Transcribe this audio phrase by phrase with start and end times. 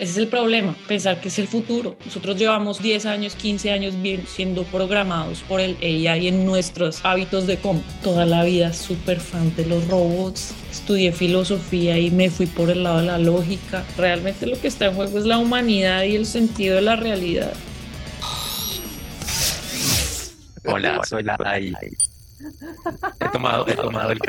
[0.00, 1.94] Ese es el problema, pensar que es el futuro.
[2.06, 3.94] Nosotros llevamos 10 años, 15 años
[4.26, 7.82] siendo programados por el AI en nuestros hábitos de cómo.
[8.02, 10.54] Toda la vida súper fan de los robots.
[10.70, 13.84] Estudié filosofía y me fui por el lado de la lógica.
[13.98, 17.52] Realmente lo que está en juego es la humanidad y el sentido de la realidad.
[20.64, 21.74] Hola, soy la AI.
[23.20, 24.20] He tomado, he tomado el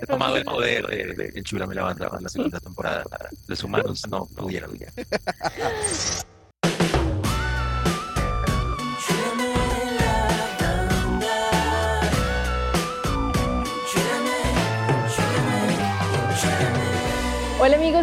[0.00, 3.04] he tomado el poder de, de, de Chula me la banda en la segunda temporada.
[3.46, 4.72] Los humanos no pudieron.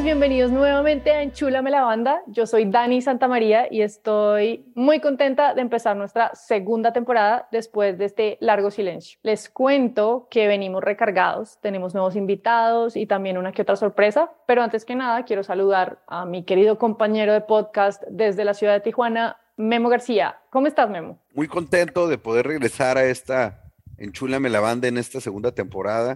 [0.10, 2.24] bienvenidos nuevamente a Enchúlame la Banda.
[2.26, 8.06] Yo soy Dani Santamaría y estoy muy contenta de empezar nuestra segunda temporada después de
[8.06, 9.20] este largo silencio.
[9.22, 14.64] Les cuento que venimos recargados, tenemos nuevos invitados y también una que otra sorpresa, pero
[14.64, 18.80] antes que nada quiero saludar a mi querido compañero de podcast desde la ciudad de
[18.80, 20.40] Tijuana, Memo García.
[20.50, 21.20] ¿Cómo estás, Memo?
[21.36, 23.62] Muy contento de poder regresar a esta
[24.00, 26.16] Enchúlame la Banda en esta segunda temporada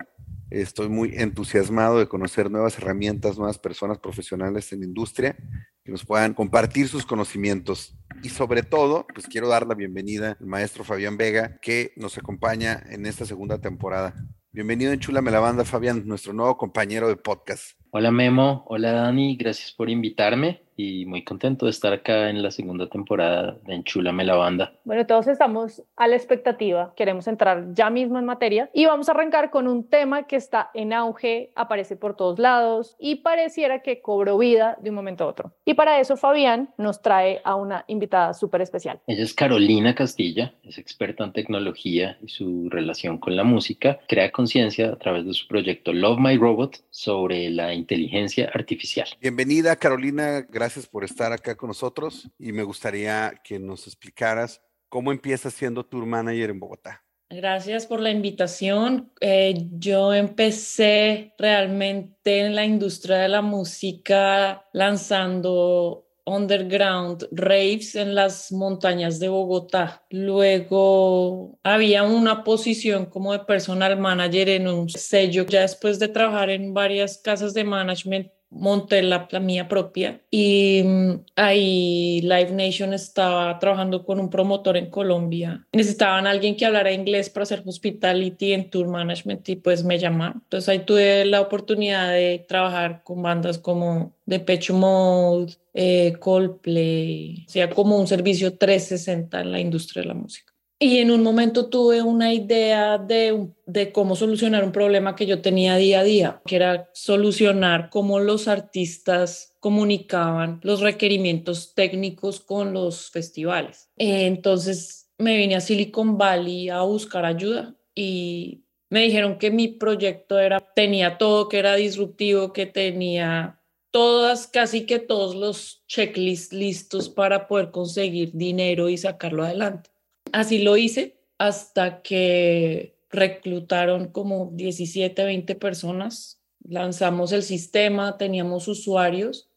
[0.54, 5.36] Estoy muy entusiasmado de conocer nuevas herramientas, nuevas personas profesionales en la industria
[5.84, 7.98] que nos puedan compartir sus conocimientos.
[8.22, 12.84] Y sobre todo, pues quiero dar la bienvenida al maestro Fabián Vega, que nos acompaña
[12.92, 14.14] en esta segunda temporada.
[14.52, 17.72] Bienvenido en Chula la Fabián, nuestro nuevo compañero de podcast.
[17.90, 22.52] Hola Memo, hola Dani, gracias por invitarme y muy contento de estar acá en la
[22.52, 24.74] segunda temporada de Enchúlame la Banda.
[24.84, 29.12] Bueno, todos estamos a la expectativa, queremos entrar ya mismo en materia y vamos a
[29.12, 34.02] arrancar con un tema que está en auge, aparece por todos lados y pareciera que
[34.02, 35.54] cobró vida de un momento a otro.
[35.66, 39.00] Y para eso Fabián nos trae a una invitada súper especial.
[39.08, 44.32] Ella es Carolina Castilla, es experta en tecnología y su relación con la música, crea
[44.32, 49.08] conciencia a través de su proyecto Love My Robot sobre la inteligencia artificial.
[49.22, 55.12] Bienvenida Carolina, gracias por estar acá con nosotros y me gustaría que nos explicaras cómo
[55.12, 57.04] empiezas siendo tour manager en Bogotá.
[57.30, 59.12] Gracias por la invitación.
[59.20, 68.52] Eh, yo empecé realmente en la industria de la música lanzando underground raves en las
[68.52, 70.06] montañas de Bogotá.
[70.10, 75.46] Luego había una posición como de personal manager en un sello.
[75.46, 81.12] Ya después de trabajar en varias casas de management, monté la, mía propia y mm,
[81.36, 85.66] ahí Live Nation estaba trabajando con un promotor en Colombia.
[85.72, 90.42] Necesitaban alguien que hablara inglés para hacer hospitality en tour management y pues me llamaron.
[90.44, 97.52] Entonces ahí tuve la oportunidad de trabajar con bandas como Depeche Mode, eh, Coldplay, o
[97.52, 100.53] sea, como un servicio 360 en la industria de la música.
[100.84, 105.42] Y en un momento tuve una idea de, de, cómo solucionar un problema que yo
[105.42, 112.74] tenía día a día, que era solucionar cómo los artistas comunicaban los requerimientos técnicos con
[112.74, 113.92] los festivales.
[113.96, 120.38] Entonces me vine a Silicon Valley a buscar ayuda y me dijeron que mi proyecto
[120.38, 123.62] era, tenía todo, que era disruptivo, que tenía
[123.92, 129.93] todas, casi que todos los checklists listos para poder conseguir dinero y sacarlo adelante.
[130.34, 139.50] Así lo hice hasta que reclutaron como 17, 20 personas, lanzamos el sistema, teníamos usuarios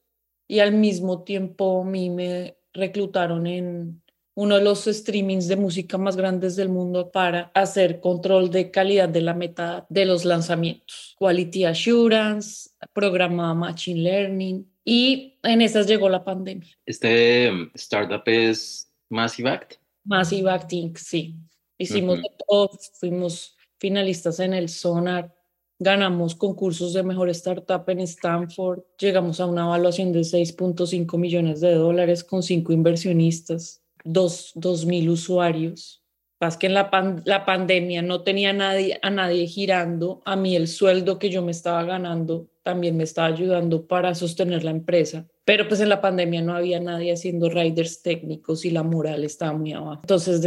[0.46, 4.02] y al mismo tiempo a mí me reclutaron en
[4.34, 9.08] uno de los streamings de música más grandes del mundo para hacer control de calidad
[9.08, 16.10] de la meta de los lanzamientos, quality assurance, programa machine learning y en esas llegó
[16.10, 16.68] la pandemia.
[16.84, 19.85] Este um, startup es Massive Act.
[20.06, 21.36] Massive Acting, sí.
[21.78, 25.34] Hicimos todo, fuimos finalistas en el Sonar,
[25.78, 31.74] ganamos concursos de mejor startup en Stanford, llegamos a una evaluación de 6.5 millones de
[31.74, 34.54] dólares con cinco inversionistas, dos,
[34.86, 36.02] mil usuarios.
[36.40, 36.90] Más que en la,
[37.24, 41.50] la pandemia no tenía nadie, a nadie girando, a mí el sueldo que yo me
[41.50, 46.42] estaba ganando también me estaba ayudando para sostener la empresa pero pues en la pandemia
[46.42, 50.00] no había nadie haciendo riders técnicos y la moral estaba muy abajo.
[50.02, 50.42] Entonces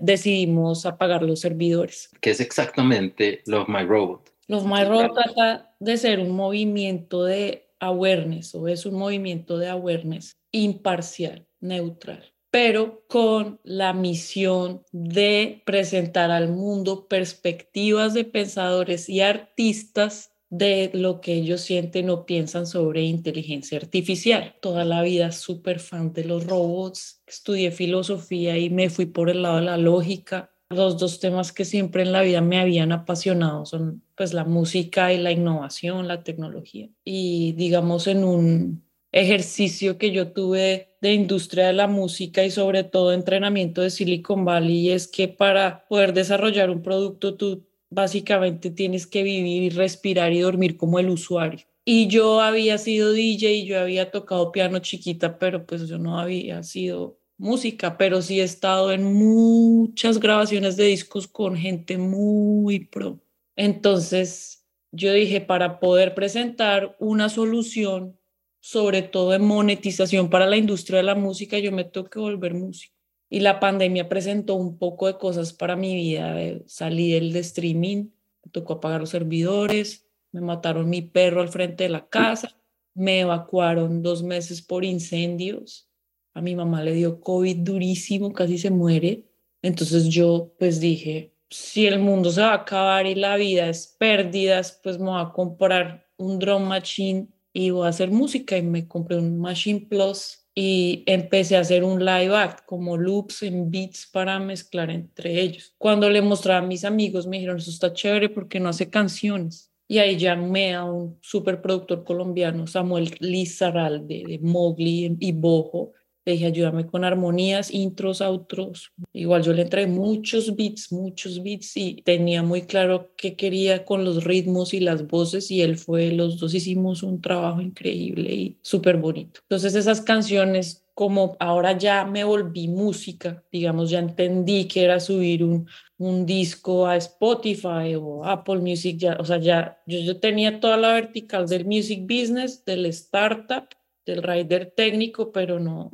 [0.00, 2.08] decidimos apagar los servidores.
[2.20, 4.32] ¿Qué es exactamente Love My Robot?
[4.46, 9.68] Love My Robot trata de ser un movimiento de awareness o es un movimiento de
[9.68, 19.20] awareness imparcial, neutral pero con la misión de presentar al mundo perspectivas de pensadores y
[19.20, 24.54] artistas de lo que ellos sienten o piensan sobre inteligencia artificial.
[24.60, 29.42] Toda la vida súper fan de los robots, estudié filosofía y me fui por el
[29.42, 30.50] lado de la lógica.
[30.70, 35.12] Los dos temas que siempre en la vida me habían apasionado son pues la música
[35.12, 36.88] y la innovación, la tecnología.
[37.04, 42.84] Y digamos en un ejercicio que yo tuve de industria de la música y sobre
[42.84, 49.06] todo entrenamiento de Silicon Valley, es que para poder desarrollar un producto tú básicamente tienes
[49.06, 51.66] que vivir respirar y dormir como el usuario.
[51.84, 56.62] Y yo había sido DJ yo había tocado piano chiquita, pero pues yo no había
[56.64, 63.20] sido música, pero sí he estado en muchas grabaciones de discos con gente muy pro.
[63.54, 68.18] Entonces yo dije, para poder presentar una solución,
[68.60, 72.54] sobre todo en monetización para la industria de la música, yo me tengo que volver
[72.54, 72.95] músico.
[73.28, 76.36] Y la pandemia presentó un poco de cosas para mi vida.
[76.66, 78.10] Salí del de streaming,
[78.44, 82.56] me tocó apagar los servidores, me mataron mi perro al frente de la casa,
[82.94, 85.88] me evacuaron dos meses por incendios.
[86.34, 89.24] A mi mamá le dio COVID durísimo, casi se muere.
[89.62, 93.96] Entonces yo pues dije, si el mundo se va a acabar y la vida es
[93.98, 98.62] pérdidas, pues me voy a comprar un drum machine y voy a hacer música y
[98.62, 103.70] me compré un Machine Plus y empecé a hacer un live act como loops en
[103.70, 105.74] beats para mezclar entre ellos.
[105.76, 109.70] Cuando le mostraba a mis amigos me dijeron, eso está chévere porque no hace canciones.
[109.86, 115.92] Y ahí llamé a un super productor colombiano, Samuel Lizarral de, de Mowgli y Bojo,
[116.26, 118.92] le dije, ayúdame con armonías, intros, outros.
[119.12, 124.04] Igual yo le entré muchos beats, muchos beats y tenía muy claro qué quería con
[124.04, 128.58] los ritmos y las voces y él fue, los dos hicimos un trabajo increíble y
[128.60, 129.40] súper bonito.
[129.42, 135.44] Entonces esas canciones, como ahora ya me volví música, digamos, ya entendí que era subir
[135.44, 140.58] un, un disco a Spotify o Apple Music, ya, o sea, ya yo, yo tenía
[140.58, 143.68] toda la vertical del music business, del startup,
[144.04, 145.92] del rider técnico, pero no,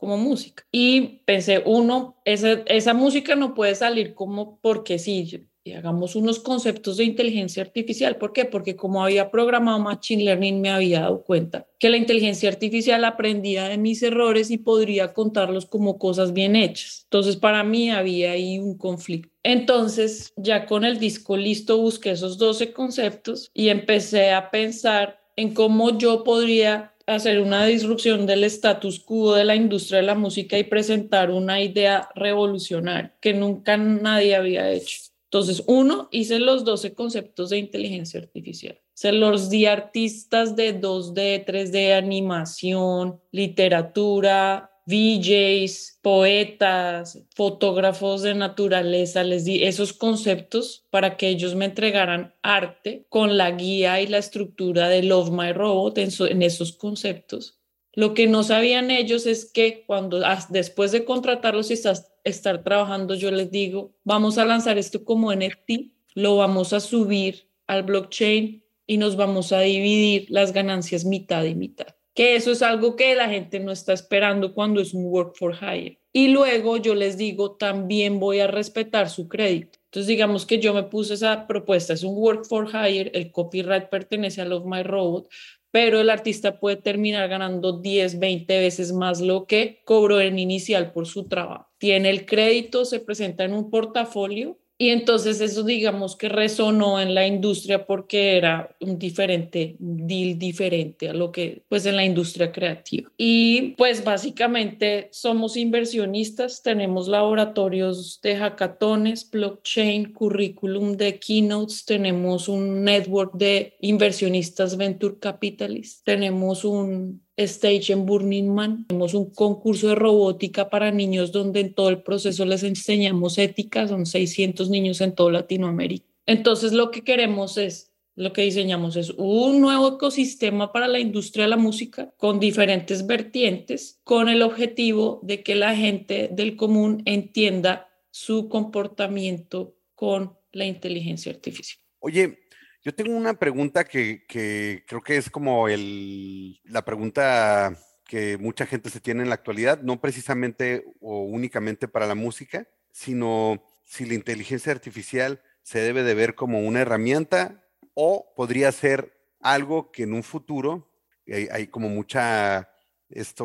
[0.00, 0.64] como música.
[0.72, 6.38] Y pensé, uno, esa, esa música no puede salir como porque sí, y hagamos unos
[6.38, 8.16] conceptos de inteligencia artificial.
[8.16, 8.46] ¿Por qué?
[8.46, 13.68] Porque como había programado Machine Learning, me había dado cuenta que la inteligencia artificial aprendía
[13.68, 17.02] de mis errores y podría contarlos como cosas bien hechas.
[17.04, 19.28] Entonces, para mí había ahí un conflicto.
[19.42, 25.52] Entonces, ya con el disco listo, busqué esos 12 conceptos y empecé a pensar en
[25.52, 30.58] cómo yo podría hacer una disrupción del status quo de la industria de la música
[30.58, 35.00] y presentar una idea revolucionaria que nunca nadie había hecho.
[35.24, 38.80] Entonces, uno, hice los 12 conceptos de inteligencia artificial.
[38.94, 49.44] Se los di artistas de 2D, 3D, animación, literatura, VJs, poetas, fotógrafos de naturaleza, les
[49.44, 54.88] di esos conceptos para que ellos me entregaran arte con la guía y la estructura
[54.88, 57.60] de Love My Robot en, esos conceptos.
[57.92, 61.80] Lo que no sabían ellos es que cuando después de contratarlos y
[62.24, 67.48] estar trabajando, yo les digo, vamos a lanzar esto como NFT, lo vamos a subir
[67.68, 72.96] al blockchain y nos vamos a dividir las ganancias mitad y mitad eso es algo
[72.96, 76.00] que la gente no está esperando cuando es un work for hire.
[76.12, 79.78] Y luego yo les digo, también voy a respetar su crédito.
[79.86, 83.88] Entonces, digamos que yo me puse esa propuesta, es un work for hire, el copyright
[83.88, 85.28] pertenece a Love My Robot,
[85.70, 90.92] pero el artista puede terminar ganando 10, 20 veces más lo que cobró en inicial
[90.92, 91.68] por su trabajo.
[91.78, 97.14] Tiene el crédito, se presenta en un portafolio y entonces eso digamos que resonó en
[97.14, 102.50] la industria porque era un diferente, deal diferente a lo que pues en la industria
[102.50, 103.12] creativa.
[103.18, 112.82] Y pues básicamente somos inversionistas, tenemos laboratorios de hackatones, blockchain, currículum de keynotes, tenemos un
[112.82, 118.86] network de inversionistas venture capitalists, tenemos un Stage en Burning Man.
[118.88, 123.88] Tenemos un concurso de robótica para niños donde en todo el proceso les enseñamos ética,
[123.88, 126.06] son 600 niños en toda Latinoamérica.
[126.26, 131.44] Entonces lo que queremos es, lo que diseñamos es un nuevo ecosistema para la industria
[131.44, 137.02] de la música con diferentes vertientes, con el objetivo de que la gente del común
[137.04, 141.80] entienda su comportamiento con la inteligencia artificial.
[142.00, 142.38] Oye,
[142.82, 149.00] yo tengo una pregunta que, creo que es como la pregunta que mucha gente se
[149.00, 154.72] tiene en la actualidad, no precisamente o únicamente para la música, sino si la inteligencia
[154.72, 160.22] artificial se debe de ver como una herramienta o podría ser algo que en un
[160.22, 160.90] futuro
[161.26, 162.70] hay, hay como mucha
[163.08, 163.44] esto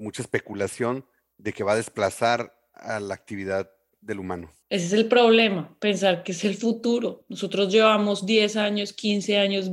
[0.00, 1.06] mucha especulación
[1.38, 3.70] de que va a desplazar a la actividad
[4.06, 4.50] del humano.
[4.68, 7.24] Ese es el problema, pensar que es el futuro.
[7.28, 9.70] Nosotros llevamos 10 años, 15 años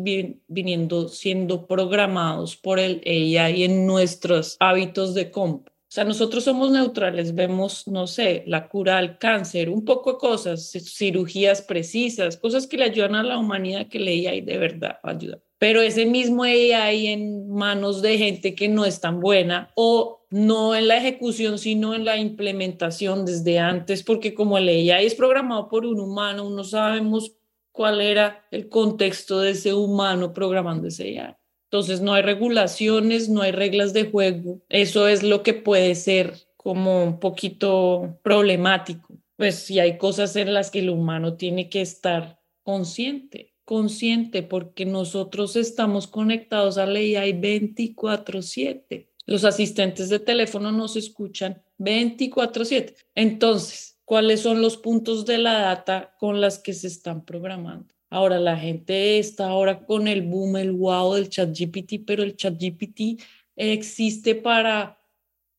[0.48, 5.74] viniendo siendo programados por el AI en nuestros hábitos de compra.
[5.74, 10.18] O sea, nosotros somos neutrales, vemos, no sé, la cura al cáncer, un poco de
[10.18, 14.98] cosas, cirugías precisas, cosas que le ayudan a la humanidad que el AI de verdad
[15.04, 15.40] ayuda.
[15.64, 20.76] Pero ese mismo AI en manos de gente que no es tan buena o no
[20.76, 25.70] en la ejecución, sino en la implementación desde antes, porque como el AI es programado
[25.70, 27.38] por un humano, no sabemos
[27.72, 31.38] cuál era el contexto de ese humano programando ese AI.
[31.72, 34.60] Entonces no hay regulaciones, no hay reglas de juego.
[34.68, 39.14] Eso es lo que puede ser como un poquito problemático.
[39.38, 44.86] Pues si hay cosas en las que el humano tiene que estar consciente consciente porque
[44.86, 49.10] nosotros estamos conectados a la AI 24/7.
[49.26, 52.96] Los asistentes de teléfono nos escuchan 24/7.
[53.16, 57.94] Entonces, ¿cuáles son los puntos de la data con las que se están programando?
[58.10, 62.36] Ahora la gente está ahora con el boom, el wow del chat GPT, pero el
[62.36, 63.18] chat GPT
[63.56, 65.00] existe para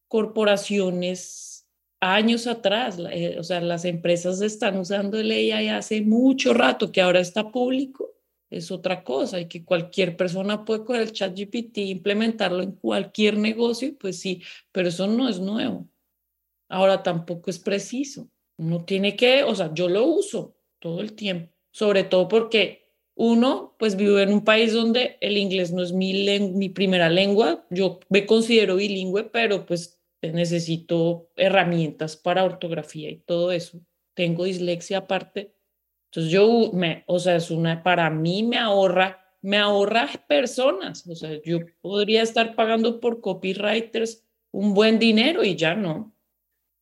[0.09, 1.54] corporaciones
[2.13, 7.01] años atrás, eh, o sea, las empresas están usando el AI hace mucho rato, que
[7.01, 8.13] ahora está público,
[8.51, 13.39] es otra cosa, y que cualquier persona puede con el chat GPT, implementarlo en cualquier
[13.39, 15.89] negocio, pues sí, pero eso no es nuevo.
[16.69, 18.29] Ahora tampoco es preciso.
[18.59, 22.85] Uno tiene que, o sea, yo lo uso todo el tiempo, sobre todo porque
[23.15, 27.65] uno, pues vivo en un país donde el inglés no es mi, mi primera lengua,
[27.71, 30.01] yo me considero bilingüe, pero pues
[30.33, 33.81] necesito herramientas para ortografía y todo eso.
[34.15, 35.55] Tengo dislexia aparte.
[36.07, 41.07] Entonces yo, me, o sea, es una, para mí me ahorra, me ahorra personas.
[41.09, 46.15] O sea, yo podría estar pagando por copywriters un buen dinero y ya no.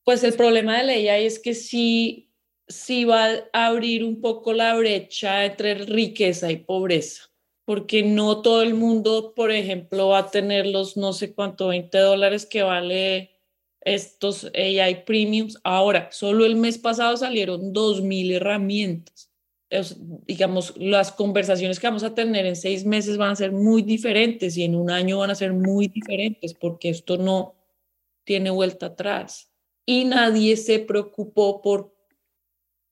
[0.05, 2.31] Pues el problema de la AI es que sí,
[2.69, 7.33] sí va a abrir un poco la brecha entre riqueza y pobreza
[7.65, 11.97] porque no todo el mundo, por ejemplo, va a tener los no sé cuánto, 20
[11.99, 13.32] dólares que vale
[13.85, 15.59] estos AI Premiums.
[15.65, 19.31] Ahora, solo el mes pasado salieron 2.000 herramientas.
[20.27, 24.57] digamos, las conversaciones que vamos a tener en seis meses van a ser muy diferentes
[24.57, 27.55] y en un año van a ser muy diferentes porque esto no
[28.25, 29.51] tiene vuelta atrás.
[29.87, 31.93] Y nadie se preocupó por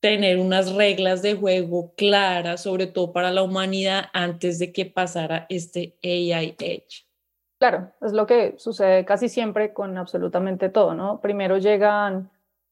[0.00, 5.46] tener unas reglas de juego claras, sobre todo para la humanidad, antes de que pasara
[5.50, 7.09] este AI Edge.
[7.60, 11.20] Claro, es lo que sucede casi siempre con absolutamente todo, ¿no?
[11.20, 12.30] Primero llegan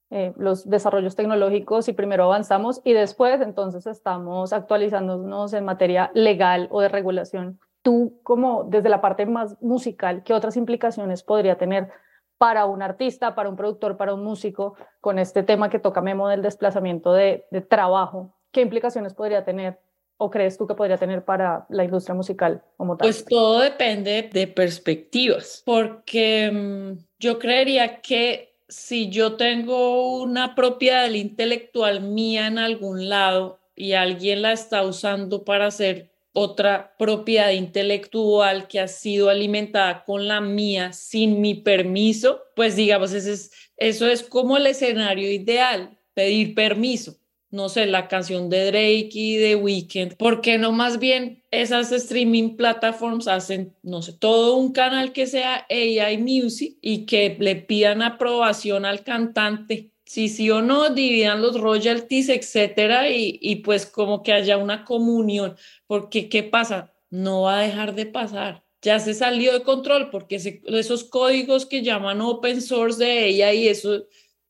[0.09, 6.69] eh, los desarrollos tecnológicos y primero avanzamos y después entonces estamos actualizándonos en materia legal
[6.71, 7.61] o de regulación.
[7.83, 11.91] Tú, como desde la parte más musical, ¿qué otras implicaciones podría tener
[12.39, 16.29] para un artista, para un productor, para un músico con este tema que toca Memo
[16.29, 18.35] del desplazamiento de, de trabajo?
[18.53, 19.81] ¿Qué implicaciones podría tener
[20.19, 23.07] o crees tú que podría tener para la industria musical como tal?
[23.07, 31.09] Pues todo depende de perspectivas, porque mm, yo creería que si yo tengo una propiedad
[31.11, 38.69] intelectual mía en algún lado y alguien la está usando para hacer otra propiedad intelectual
[38.69, 44.23] que ha sido alimentada con la mía sin mi permiso, pues digamos, es, eso es
[44.23, 47.17] como el escenario ideal, pedir permiso
[47.51, 51.93] no sé, la canción de Drake y de Weeknd, ¿por qué no más bien esas
[51.93, 57.57] streaming platforms hacen, no sé, todo un canal que sea AI Music y que le
[57.57, 59.93] pidan aprobación al cantante?
[60.05, 64.85] Si sí o no, dividan los royalties, etcétera, y, y pues como que haya una
[64.85, 66.95] comunión, porque ¿qué pasa?
[67.11, 71.83] No va a dejar de pasar ya se salió de control porque esos códigos que
[71.83, 74.07] llaman open source de AI, eso,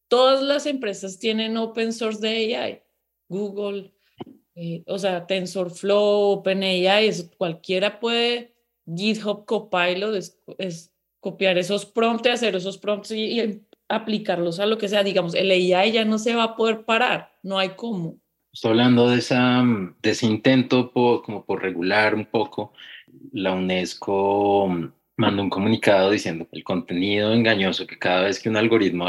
[0.08, 2.82] todas las empresas tienen open source de AI.
[3.28, 3.92] Google,
[4.54, 8.54] eh, o sea, TensorFlow, OpenAI, cualquiera puede,
[8.86, 10.16] GitHub Copilot,
[10.58, 15.02] es, copiar esos prompts, hacer esos prompts y, aplicarlos a lo que sea.
[15.02, 18.18] Digamos, el AI ya no se va a poder parar, no hay cómo.
[18.52, 19.64] Estoy hablando de, esa,
[20.02, 22.72] de ese intento como por regular un poco.
[23.32, 24.68] La UNESCO
[25.16, 29.06] mandó un comunicado diciendo que el contenido engañoso, que cada vez que un algoritmo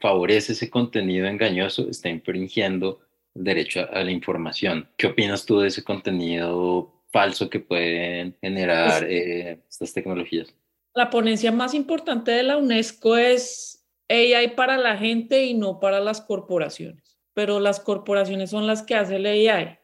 [0.00, 3.00] favorece ese contenido engañoso, está infringiendo
[3.44, 4.88] derecho a, la información.
[4.96, 10.54] ¿Qué opinas tú de ese contenido falso que pueden generar pues eh, estas tecnologías?
[10.94, 16.00] La ponencia más importante de la UNESCO es AI para la gente y no para
[16.00, 19.78] las corporaciones, pero las corporaciones son las que hacen el AI.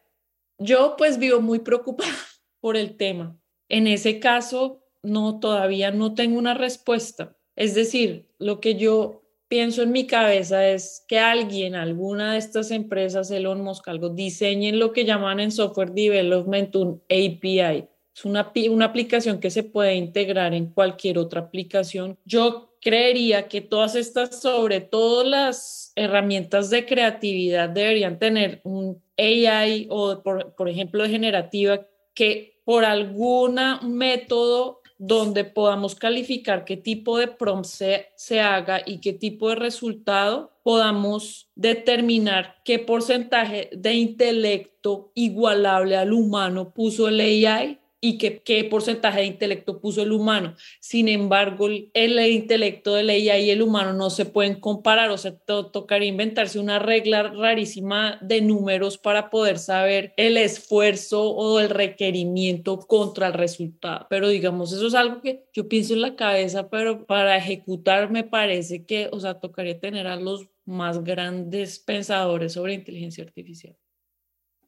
[0.58, 2.10] Yo pues vivo muy preocupada
[2.60, 3.38] por el tema.
[3.68, 7.36] En ese caso, no, todavía no tengo una respuesta.
[7.54, 12.70] Es decir, lo que yo pienso en mi cabeza es que alguien, alguna de estas
[12.70, 17.88] empresas, Elon Musk, algo, diseñen lo que llaman en software development un API.
[18.14, 22.18] Es una, una aplicación que se puede integrar en cualquier otra aplicación.
[22.24, 29.86] Yo creería que todas estas, sobre todo las herramientas de creatividad, deberían tener un AI
[29.90, 37.28] o, por, por ejemplo, generativa que por algún método donde podamos calificar qué tipo de
[37.28, 45.12] prompt se, se, haga y qué tipo de resultado, podamos determinar qué porcentaje de intelecto
[45.14, 50.54] igualable al humano puso el AI y qué, qué porcentaje de intelecto puso el humano.
[50.80, 55.18] Sin embargo, el, intelecto de la IA y el humano no se pueden comparar, o
[55.18, 61.70] sea, tocaría inventarse una regla rarísima de números para poder saber el esfuerzo o el
[61.70, 64.06] requerimiento contra el resultado.
[64.10, 68.24] Pero digamos, eso es algo que yo pienso en la cabeza, pero para ejecutar me
[68.24, 73.76] parece que, o sea, tocaría tener a los más grandes pensadores sobre inteligencia artificial.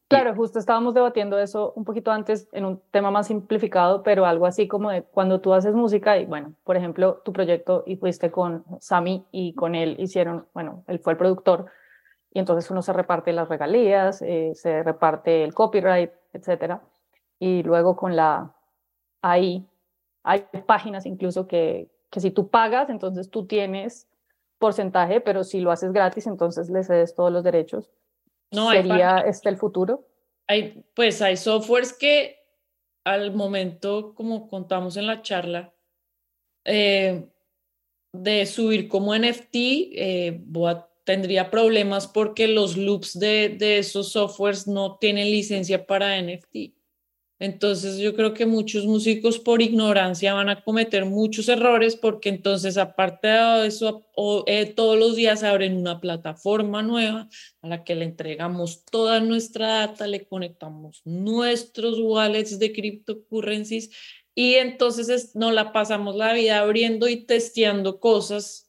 [0.08, 4.46] Claro, justo estábamos debatiendo eso un poquito antes en un tema más simplificado, pero algo
[4.46, 8.30] así como de cuando tú haces música y bueno, por ejemplo, tu proyecto y fuiste
[8.30, 11.66] con Sami y con él hicieron, bueno, él fue el productor
[12.32, 16.80] y entonces uno se reparte las regalías, eh, se reparte el copyright, etcétera.
[17.38, 18.54] Y luego con la
[19.20, 19.66] hay
[20.66, 24.08] páginas incluso que, que si tú pagas, entonces tú tienes
[24.58, 27.90] porcentaje, pero si lo haces gratis, entonces le cedes todos los derechos.
[28.50, 30.07] No, ¿Sería este el futuro?
[30.47, 32.38] Hay, pues hay softwares que
[33.05, 35.75] al momento, como contamos en la charla,
[36.64, 37.28] eh,
[38.12, 40.43] de subir como NFT, eh,
[41.05, 46.77] tendría problemas porque los loops de, de esos softwares no tienen licencia para NFT.
[47.40, 52.76] Entonces yo creo que muchos músicos por ignorancia van a cometer muchos errores porque entonces
[52.76, 54.07] aparte de eso,
[54.47, 57.28] eh, todos los días abren una plataforma nueva
[57.62, 63.90] a la que le entregamos toda nuestra data, le conectamos nuestros wallets de cryptocurrencies
[64.35, 68.68] y entonces nos la pasamos la vida abriendo y testeando cosas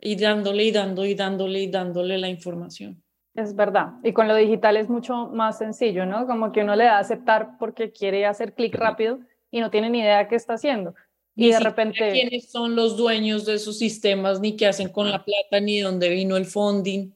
[0.00, 3.04] y dándole y dándole y dándole y dándole la información.
[3.40, 3.94] Es verdad.
[4.02, 6.26] Y con lo digital es mucho más sencillo, ¿no?
[6.26, 9.18] Como que uno le da a aceptar porque quiere hacer clic rápido
[9.50, 10.94] y no tiene ni idea qué está haciendo.
[11.34, 12.12] Y de repente...
[12.12, 16.10] quiénes son los dueños de esos sistemas, ni qué hacen con la plata, ni dónde
[16.10, 17.12] vino el funding.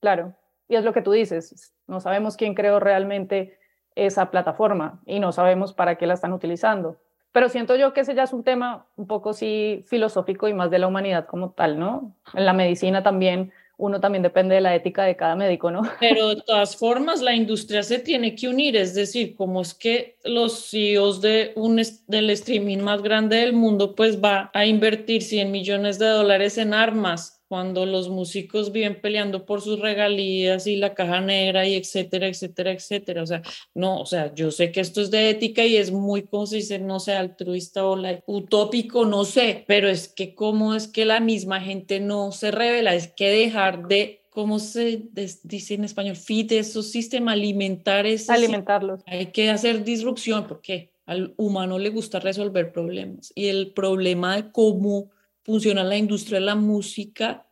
[0.00, 0.34] Claro.
[0.68, 1.74] Y es lo que tú dices.
[1.88, 3.58] No sabemos quién creó realmente
[3.96, 7.00] esa plataforma y no sabemos para qué la están utilizando.
[7.32, 10.70] Pero siento yo que ese ya es un tema un poco sí filosófico y más
[10.70, 12.14] de la humanidad como tal, ¿no?
[12.34, 15.82] En la medicina también uno también depende de la ética de cada médico, ¿no?
[16.00, 20.18] Pero de todas formas, la industria se tiene que unir, es decir, como es que
[20.24, 25.50] los CEOs de un, del streaming más grande del mundo, pues va a invertir 100
[25.50, 30.94] millones de dólares en armas cuando los músicos viven peleando por sus regalías y la
[30.94, 33.22] caja negra y etcétera, etcétera, etcétera.
[33.22, 33.42] O sea,
[33.74, 36.56] no, o sea, yo sé que esto es de ética y es muy, como se
[36.56, 41.20] dice, no sé, altruista o utópico, no sé, pero es que cómo es que la
[41.20, 45.08] misma gente no se revela, es que dejar de ¿cómo se
[45.42, 46.14] dice en español?
[46.14, 49.00] Feed esos sistemas, alimentar Alimentarlos.
[49.06, 54.52] Hay que hacer disrupción porque al humano le gusta resolver problemas y el problema de
[54.52, 55.10] cómo
[55.44, 57.46] funciona la industria de la música,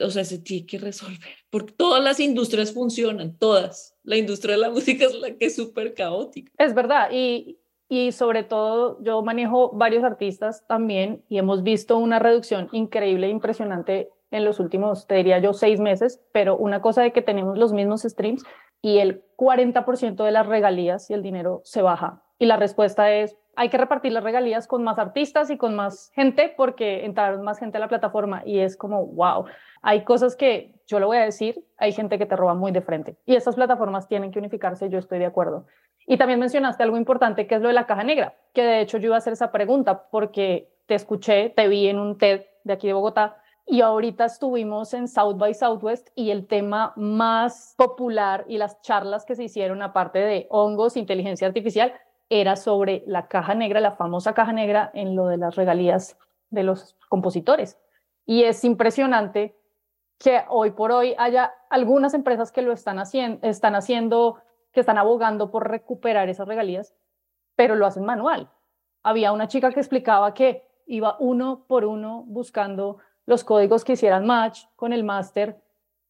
[0.00, 3.96] o sea, se tiene que resolver, porque todas las industrias funcionan, todas.
[4.02, 6.52] La industria de la música es la que es súper caótica.
[6.58, 7.58] Es verdad, y,
[7.88, 14.10] y sobre todo yo manejo varios artistas también y hemos visto una reducción increíble, impresionante
[14.30, 17.72] en los últimos, te diría yo, seis meses, pero una cosa de que tenemos los
[17.72, 18.42] mismos streams
[18.82, 22.23] y el 40% de las regalías y el dinero se baja.
[22.38, 26.10] Y la respuesta es, hay que repartir las regalías con más artistas y con más
[26.14, 29.46] gente porque entraron más gente a la plataforma y es como, wow,
[29.82, 32.80] hay cosas que yo lo voy a decir, hay gente que te roba muy de
[32.80, 35.66] frente y estas plataformas tienen que unificarse, yo estoy de acuerdo.
[36.06, 38.98] Y también mencionaste algo importante que es lo de la caja negra, que de hecho
[38.98, 42.72] yo iba a hacer esa pregunta porque te escuché, te vi en un TED de
[42.72, 48.44] aquí de Bogotá y ahorita estuvimos en South by Southwest y el tema más popular
[48.48, 51.94] y las charlas que se hicieron aparte de hongos, inteligencia artificial,
[52.40, 56.18] era sobre la caja negra, la famosa caja negra en lo de las regalías
[56.50, 57.78] de los compositores.
[58.26, 59.56] Y es impresionante
[60.18, 64.38] que hoy por hoy haya algunas empresas que lo están haciendo, están haciendo,
[64.72, 66.94] que están abogando por recuperar esas regalías,
[67.56, 68.50] pero lo hacen manual.
[69.02, 74.26] Había una chica que explicaba que iba uno por uno buscando los códigos que hicieran
[74.26, 75.60] match con el máster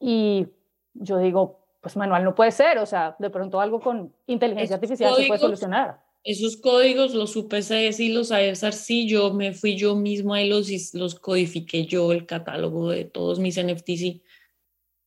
[0.00, 0.48] y
[0.94, 5.14] yo digo, pues manual no puede ser, o sea, de pronto algo con inteligencia artificial
[5.14, 6.03] se puede solucionar.
[6.24, 7.60] Esos códigos los supe
[7.98, 12.24] y los saber sí, yo me fui yo misma y los, los codifiqué yo, el
[12.24, 14.22] catálogo de todos mis NFTs y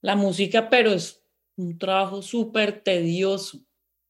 [0.01, 1.23] la música, pero es
[1.55, 3.59] un trabajo súper tedioso.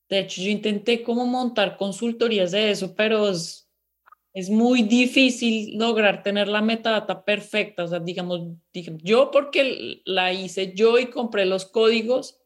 [0.09, 3.69] De hecho, yo intenté como montar consultorías de eso, pero es,
[4.33, 7.85] es muy difícil lograr tener la metadata perfecta.
[7.85, 8.41] O sea, digamos,
[8.73, 12.39] digamos, yo porque la hice yo y compré los códigos,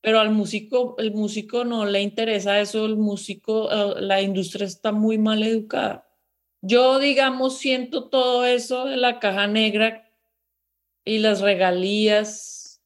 [0.00, 4.92] pero al músico, el músico no le interesa eso, el músico, eh, la industria está
[4.92, 6.08] muy mal educada.
[6.60, 10.10] Yo, digamos, siento todo eso de la caja negra
[11.04, 12.82] y las regalías,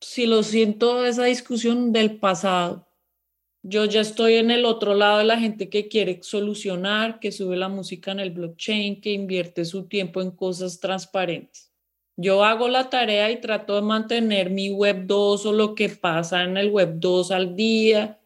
[0.00, 2.88] si lo siento, esa discusión del pasado.
[3.62, 7.56] Yo ya estoy en el otro lado de la gente que quiere solucionar, que sube
[7.56, 11.73] la música en el blockchain, que invierte su tiempo en cosas transparentes.
[12.16, 16.44] Yo hago la tarea y trato de mantener mi web 2 o lo que pasa
[16.44, 18.20] en el web 2 al día,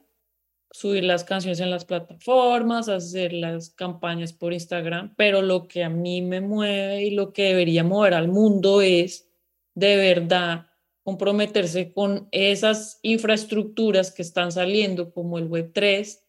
[0.71, 5.89] subir las canciones en las plataformas, hacer las campañas por Instagram, pero lo que a
[5.89, 9.27] mí me mueve y lo que debería mover al mundo es
[9.75, 10.67] de verdad
[11.03, 16.23] comprometerse con esas infraestructuras que están saliendo como el web 3,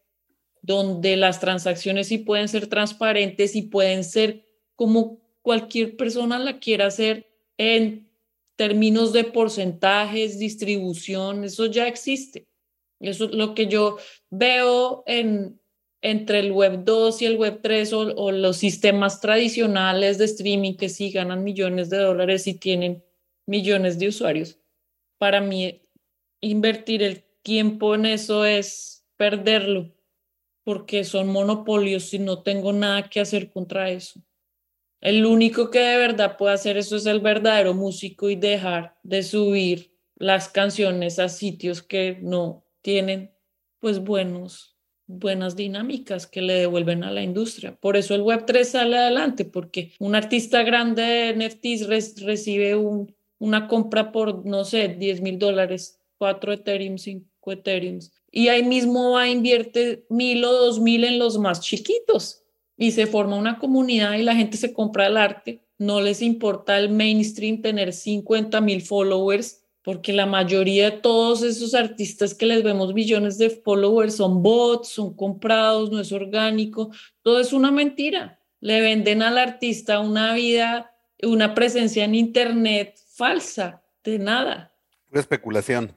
[0.61, 4.45] donde las transacciones sí pueden ser transparentes y pueden ser
[4.77, 7.28] como cualquier persona la quiera hacer
[7.59, 8.09] en
[8.55, 12.47] términos de porcentajes, distribución, eso ya existe.
[12.99, 13.97] Eso es lo que yo
[14.29, 15.61] veo en,
[16.01, 20.75] entre el Web 2 y el Web 3 o, o, los sistemas tradicionales de streaming
[20.75, 23.03] que sí ganan millones de dólares y tienen
[23.45, 24.57] millones de usuarios.
[25.17, 25.81] Para mí,
[26.41, 29.93] invertir el tiempo en eso es perderlo,
[30.63, 34.21] porque son monopolios y no tengo nada que hacer contra eso.
[35.01, 39.23] El único que de verdad puede hacer eso es el verdadero músico y dejar de
[39.23, 43.31] subir las canciones a sitios que no tienen
[43.79, 47.75] pues buenos buenas dinámicas que le devuelven a la industria.
[47.75, 53.67] Por eso el Web3 sale adelante, porque un artista grande de NFTs recibe un, una
[53.67, 57.99] compra por, no sé, 10 mil dólares, 4 Ethereum, 5 Ethereum,
[58.31, 62.38] y ahí mismo va a invierte mil o dos mil en los más chiquitos
[62.79, 65.61] y se forma una comunidad y la gente se compra el arte.
[65.77, 71.73] No les importa el mainstream tener 50 mil followers, porque la mayoría de todos esos
[71.73, 76.89] artistas que les vemos millones de followers son bots, son comprados, no es orgánico,
[77.21, 78.39] todo es una mentira.
[78.61, 84.73] Le venden al artista una vida, una presencia en internet falsa, de nada.
[85.11, 85.93] Una especulación.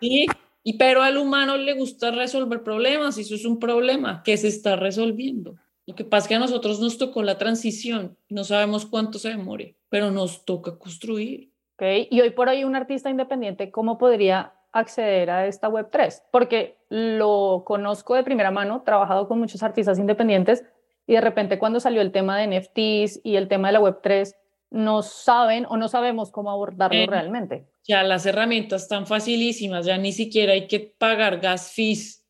[0.00, 0.26] Sí,
[0.62, 4.46] y pero al humano le gusta resolver problemas y eso es un problema que se
[4.46, 5.56] está resolviendo.
[5.86, 9.28] Lo que pasa es que a nosotros nos tocó la transición, no sabemos cuánto se
[9.28, 11.52] demore, pero nos toca construir.
[11.76, 12.08] Okay.
[12.10, 16.22] Y hoy por hoy un artista independiente, ¿cómo podría acceder a esta Web3?
[16.32, 20.64] Porque lo conozco de primera mano, trabajado con muchos artistas independientes
[21.06, 24.34] y de repente cuando salió el tema de NFTs y el tema de la Web3,
[24.70, 27.68] no saben o no sabemos cómo abordarlo realmente.
[27.84, 32.25] Ya las herramientas están facilísimas, ya ni siquiera hay que pagar gas fees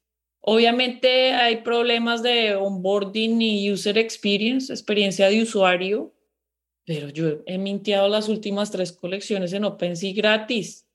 [0.48, 6.14] Obviamente hay problemas de onboarding y user experience, experiencia de usuario,
[6.84, 10.86] pero yo he mintiado las últimas tres colecciones en OpenSea gratis.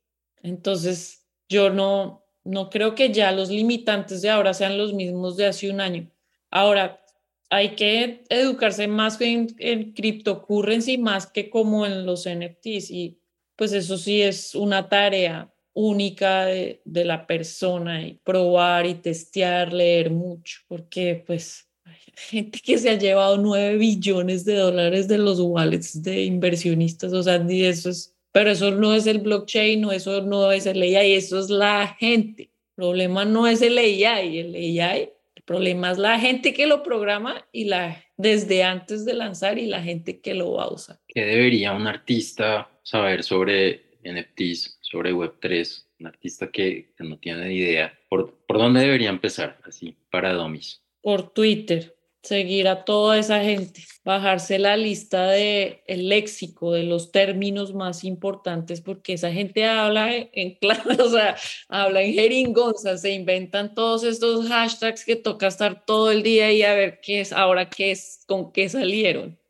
[0.42, 5.48] Entonces, yo no, no creo que ya los limitantes de ahora sean los mismos de
[5.48, 6.10] hace un año.
[6.50, 7.04] Ahora,
[7.50, 13.20] hay que educarse más en, en cryptocurrency más que como en los NFTs y
[13.58, 20.12] pues eso sí es una tarea única de, la persona y probar y testear, leer
[20.12, 25.40] mucho, porque pues hay gente que se ha llevado nueve billones de dólares de los
[25.40, 29.92] wallets de inversionistas, o sea, ni eso es, pero eso no es el blockchain, no,
[29.92, 32.44] eso no es el AI, eso es la gente.
[32.44, 36.84] El problema no es el AI, el AI, el problema es la gente que lo
[36.84, 41.00] programa y la desde antes de lanzar y la gente que lo va a usar.
[41.08, 44.80] ¿Qué debería un artista saber sobre NFTs?
[44.92, 50.34] sobre Web3, un artista que, no tiene idea, ¿por, ¿por dónde debería empezar así para
[50.34, 50.82] Domis?
[51.02, 57.74] Por Twitter, seguir a toda esa gente, bajarse la lista de léxico de los términos
[57.74, 61.38] más importantes porque esa gente habla en claro, o sea,
[61.70, 66.64] habla en jeringonza, se inventan todos estos hashtags que toca estar todo el día y
[66.64, 69.41] a ver qué es ahora qué es con qué salieron.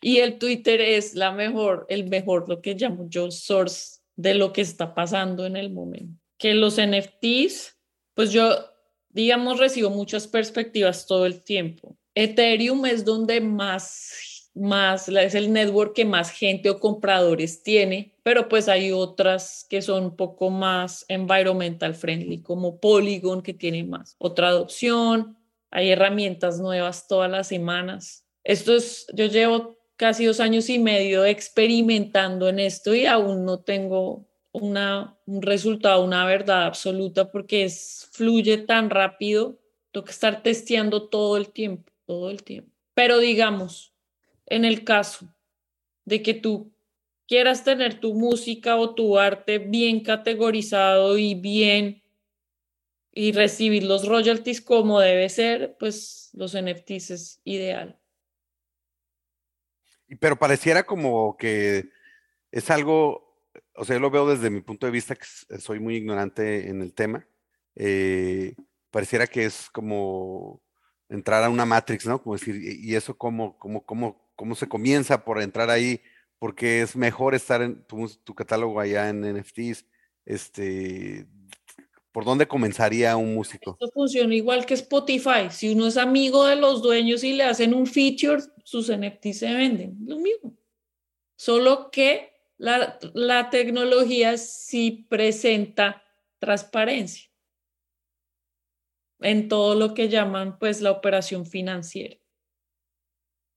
[0.00, 4.52] Y el Twitter es la mejor, el mejor lo que llamo yo source de lo
[4.52, 6.20] que está pasando en el momento.
[6.38, 7.76] Que los NFTs,
[8.14, 8.50] pues yo,
[9.10, 11.96] digamos, recibo muchas perspectivas todo el tiempo.
[12.14, 18.48] Ethereum es donde más, más, es el network que más gente o compradores tiene, pero
[18.48, 24.16] pues hay otras que son un poco más environmental friendly, como Polygon, que tiene más
[24.18, 25.36] otra adopción.
[25.70, 28.25] Hay herramientas nuevas todas las semanas.
[28.46, 33.58] Esto es, yo llevo casi dos años y medio experimentando en esto y aún no
[33.58, 39.58] tengo una, un resultado, una verdad absoluta porque es, fluye tan rápido,
[39.90, 42.70] tengo que estar testeando todo el tiempo, todo el tiempo.
[42.94, 43.92] Pero digamos,
[44.46, 45.26] en el caso
[46.04, 46.70] de que tú
[47.26, 52.00] quieras tener tu música o tu arte bien categorizado y bien
[53.12, 57.98] y recibir los royalties como debe ser, pues los NFTs es ideal.
[60.20, 61.90] Pero pareciera como que
[62.52, 63.42] es algo,
[63.74, 65.26] o sea, yo lo veo desde mi punto de vista, que
[65.58, 67.26] soy muy ignorante en el tema.
[67.74, 68.54] Eh,
[68.90, 70.62] pareciera que es como
[71.08, 72.22] entrar a una Matrix, ¿no?
[72.22, 76.02] Como decir, ¿y eso cómo, cómo, cómo, cómo se comienza por entrar ahí?
[76.38, 79.86] Porque es mejor estar en tu catálogo allá en NFTs.
[80.24, 81.26] Este,
[82.16, 83.72] ¿Por dónde comenzaría un músico?
[83.72, 85.50] Esto funciona igual que Spotify.
[85.50, 89.54] Si uno es amigo de los dueños y le hacen un feature, sus NFTs se
[89.54, 89.98] venden.
[90.06, 90.56] Lo mismo.
[91.36, 96.02] Solo que la, la tecnología sí presenta
[96.38, 97.30] transparencia
[99.20, 102.16] en todo lo que llaman pues la operación financiera.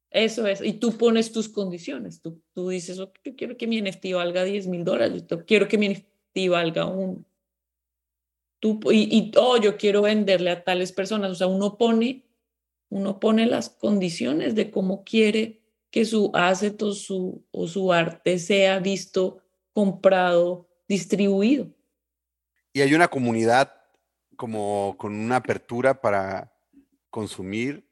[0.10, 4.12] Eso es, y tú pones tus condiciones, tú, tú dices, yo quiero que mi NFT
[4.16, 7.29] valga 10 mil dólares, yo quiero que mi NFT valga un...
[8.60, 12.26] Tú, y, y, oh, yo quiero venderle a tales personas, o sea, uno pone,
[12.90, 18.38] uno pone las condiciones de cómo quiere que su asset o su, o su arte
[18.38, 19.42] sea visto,
[19.74, 21.68] comprado, distribuido.
[22.74, 23.74] Y hay una comunidad
[24.36, 26.54] como con una apertura para
[27.10, 27.90] consumir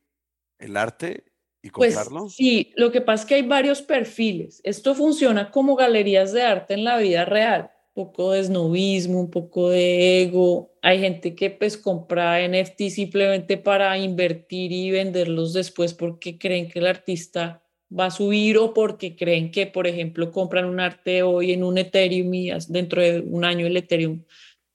[0.60, 1.26] el arte
[1.62, 2.22] y pues comprarlo?
[2.24, 4.62] Pues, sí, lo que pasa es que hay varios perfiles.
[4.64, 7.72] Esto funciona como galerías de arte en la vida real.
[7.98, 10.72] Poco de snobismo, un poco de ego.
[10.84, 16.78] Hay gente que pues compra NFT simplemente para invertir y venderlos después porque creen que
[16.78, 21.54] el artista va a subir o porque creen que, por ejemplo, compran un arte hoy
[21.54, 24.24] en un Ethereum y dentro de un año el Ethereum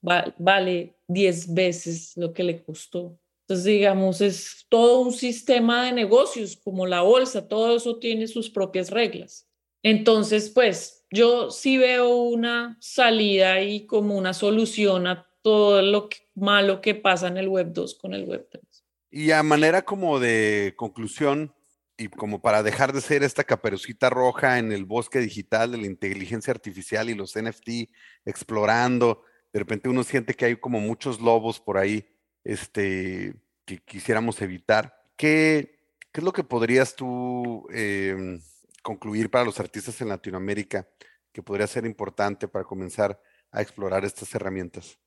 [0.01, 3.21] vale 10 veces lo que le costó.
[3.43, 8.51] Entonces, digamos, es todo un sistema de negocios, como la bolsa, todo eso tiene sus
[8.51, 9.49] propias reglas.
[9.85, 16.81] Entonces, pues yo sí veo una salida y como una solución a todo lo malo
[16.81, 18.65] que pasa en el Web 2 con el Web 3.
[19.11, 21.55] Y a manera como de conclusión,
[21.99, 25.87] y como para dejar de ser esta caperucita roja en el bosque digital de la
[25.87, 27.91] inteligencia artificial y los NFT
[28.25, 29.23] explorando,
[29.53, 32.07] de repente uno siente que hay como muchos lobos por ahí
[32.43, 33.35] este,
[33.67, 34.95] que quisiéramos evitar.
[35.17, 35.79] ¿Qué,
[36.11, 38.41] qué es lo que podrías tú em,
[38.83, 40.89] concluir para los artistas en Latinoamérica
[41.33, 43.19] que podría ser importante para comenzar
[43.51, 44.99] a explorar estas herramientas?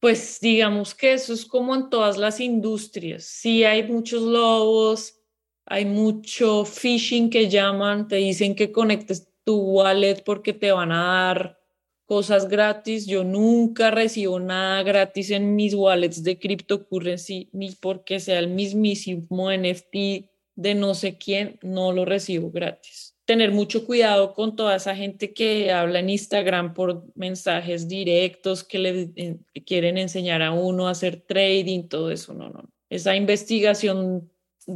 [0.00, 3.24] Pues digamos que eso es como en todas las industrias.
[3.24, 5.20] Sí hay muchos lobos,
[5.66, 11.04] hay mucho phishing que llaman, te dicen que conectes tu wallet porque te van a
[11.04, 11.58] dar
[12.06, 13.06] cosas gratis.
[13.06, 19.50] Yo nunca recibo nada gratis en mis wallets de cryptocurrency, ni porque sea el mismísimo
[19.50, 23.17] NFT de no sé quién, no lo recibo gratis.
[23.28, 28.78] Tener mucho cuidado con toda esa gente que habla en Instagram por mensajes directos que
[28.78, 32.70] le quieren enseñar a uno a hacer trading, todo eso, no, no.
[32.88, 34.30] Esa investigación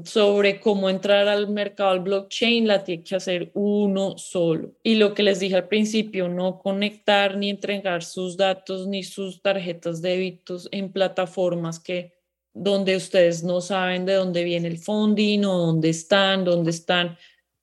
[0.05, 4.75] sobre cómo entrar al mercado al blockchain la tiene que hacer uno solo.
[4.83, 9.41] Y lo que les dije al principio, no conectar ni entregar sus datos ni sus
[9.41, 12.13] tarjetas de débitos en plataformas que
[12.53, 17.17] donde ustedes no saben de dónde viene el funding o dónde están, dónde están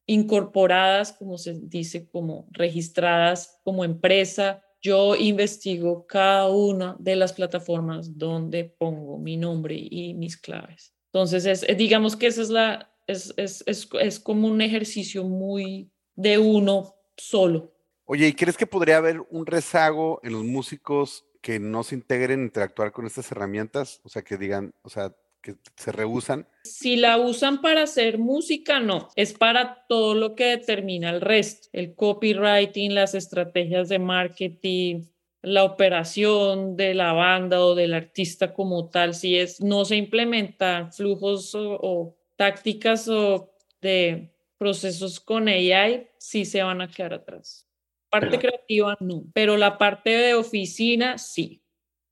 [0.10, 4.64] incorporadas, como se dice, como registradas como empresa.
[4.82, 10.96] Yo investigo cada una de las plataformas donde pongo mi nombre y mis claves.
[11.14, 15.92] Entonces, es, eh, digamos que esa es la, es, es, es, como un ejercicio muy
[16.16, 17.72] de uno solo.
[18.06, 22.42] Oye, ¿y crees que podría haber un rezago en los músicos que no se integren,
[22.42, 24.02] interactuar con estas herramientas?
[24.04, 26.48] O sea, que digan, o sea, que se rehusan.
[26.64, 31.70] Si la usan para hacer música, no, es para todo lo que determina el resto,
[31.74, 35.04] el copywriting, las estrategias de marketing,
[35.42, 40.92] la operación de la banda o del artista como tal, si es, no se implementan
[40.92, 47.68] flujos o, tácticas o de procesos con AI, sí se van a quedar atrás.
[48.10, 51.62] Parte creativa no, pero la parte de oficina sí.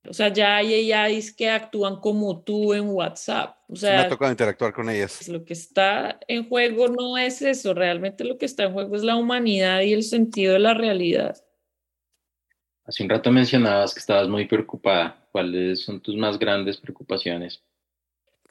[0.08, 3.58] O sea, ya hay AIs que actúan como tú en WhatsApp.
[3.68, 5.28] O sea, me ha tocado interactuar con ellas.
[5.28, 9.04] Lo que está en juego no es eso, realmente lo que está en juego es
[9.04, 11.38] la humanidad y el sentido de la realidad.
[12.86, 15.28] Hace un rato mencionabas que estabas muy preocupada.
[15.32, 17.62] ¿Cuáles son tus más grandes preocupaciones?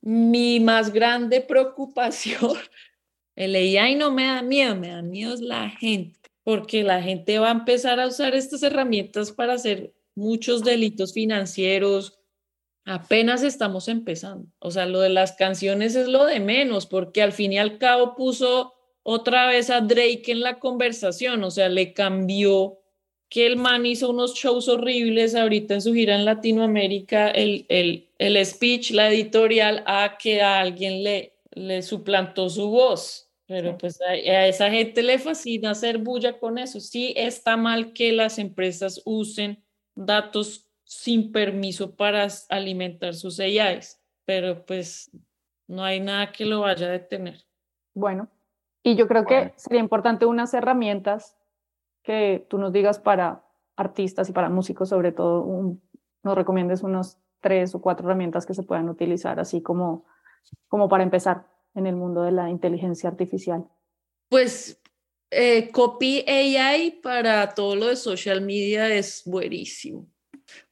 [0.02, 2.56] Mi más grande preocupación,
[3.34, 7.38] el AI no me da miedo, me da miedo es la gente, porque la gente
[7.38, 12.18] va a empezar a usar estas herramientas para hacer muchos delitos financieros.
[12.84, 14.48] Apenas estamos empezando.
[14.58, 17.78] O sea, lo de las canciones es lo de menos, porque al fin y al
[17.78, 18.74] cabo puso
[19.04, 22.80] otra vez a Drake en la conversación, o sea, le cambió
[23.28, 28.08] que el man hizo unos shows horribles ahorita en su gira en Latinoamérica, el, el,
[28.18, 33.30] el speech, la editorial, a que a alguien le, le suplantó su voz.
[33.46, 36.80] Pero pues a, a, esa gente le fascina hacer bulla con eso.
[36.80, 39.64] Sí está mal que las empresas usen
[39.96, 45.10] datos sin permiso para alimentar sus AIs, pero pues
[45.66, 47.44] no hay nada que lo vaya a detener.
[47.92, 48.28] Bueno,
[48.84, 51.36] y yo creo que sería importante unas herramientas
[52.04, 55.44] que tú nos digas para artistas y para músicos, sobre todo,
[56.22, 60.04] nos recomiendes unos tres o cuatro herramientas que se puedan utilizar, así como,
[60.68, 63.66] como para empezar en el mundo de la inteligencia artificial.
[64.28, 64.80] Pues
[65.38, 70.08] eh, Copy AI para todo lo de social media es buenísimo.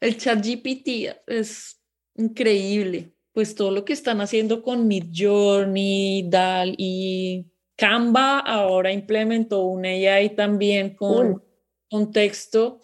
[0.00, 1.81] El chat GPT es
[2.14, 3.12] increíble.
[3.33, 7.46] Pues todo lo que están haciendo con Midjourney, DAL y
[7.77, 11.42] Canva ahora implementó un AI también con,
[11.90, 12.81] con texto.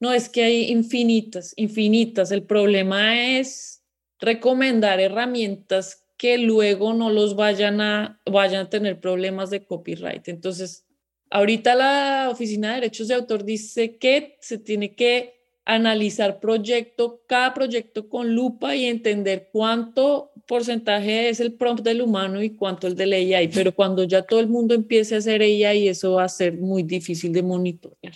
[0.00, 2.30] No, es que hay infinitas, infinitas.
[2.30, 3.82] El problema es
[4.20, 10.28] recomendar herramientas que luego no los vayan a, vayan a tener problemas de copyright.
[10.28, 10.86] Entonces,
[11.34, 17.52] ahorita la Oficina de Derechos de Autor dice que se tiene que analizar proyecto, cada
[17.52, 22.94] proyecto con lupa y entender cuánto porcentaje es el prompt del humano y cuánto el
[22.94, 26.28] del AI, pero cuando ya todo el mundo empiece a hacer AI, eso va a
[26.28, 28.14] ser muy difícil de monitorear.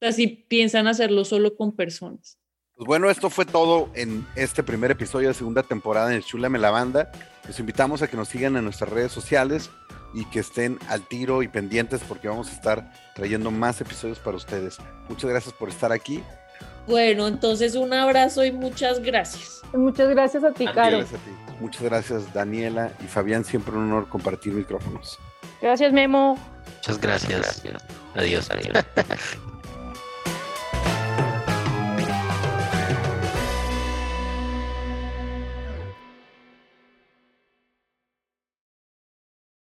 [0.00, 2.38] Así piensan hacerlo solo con personas.
[2.76, 6.70] Pues bueno, esto fue todo en este primer episodio de segunda temporada de Chulame la
[6.70, 7.10] Banda.
[7.48, 9.70] Los invitamos a que nos sigan en nuestras redes sociales
[10.14, 14.36] y que estén al tiro y pendientes porque vamos a estar trayendo más episodios para
[14.36, 14.78] ustedes.
[15.08, 16.22] Muchas gracias por estar aquí
[16.86, 19.62] bueno, entonces un abrazo y muchas gracias.
[19.72, 20.98] Muchas gracias a ti, Caro.
[20.98, 21.30] Gracias a ti.
[21.60, 23.44] Muchas gracias, Daniela y Fabián.
[23.44, 25.18] Siempre un honor compartir micrófonos.
[25.62, 26.36] Gracias, Memo.
[26.76, 27.62] Muchas gracias.
[28.14, 28.50] Adiós.
[28.50, 28.84] Adiós.